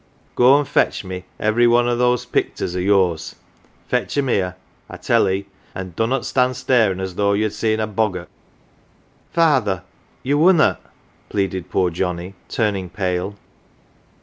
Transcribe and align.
Go 0.35 0.57
and 0.57 0.67
fetch 0.67 1.03
me 1.03 1.25
every 1.39 1.67
one 1.67 1.87
o' 1.87 1.95
those 1.95 2.25
picters 2.25 2.75
o' 2.75 2.79
yours 2.79 3.35
fetch 3.87 4.17
'em 4.17 4.29
here, 4.29 4.55
I 4.89 4.97
tell 4.97 5.29
'ee, 5.29 5.45
an 5.75 5.93
1 5.93 5.93
clunnot 5.95 6.25
stan' 6.25 6.55
staring 6.55 6.99
as 6.99 7.13
though 7.13 7.33
ye'd 7.33 7.53
seen 7.53 7.79
a 7.79 7.85
bog 7.85 8.15
gwt"" 8.15 8.27
Father, 9.35 9.83
ye 10.23 10.33
wunnot" 10.33 10.81
pleaded 11.29 11.69
poor 11.69 11.91
Johnnie, 11.91 12.33
turning 12.49 12.89
pale. 12.89 13.35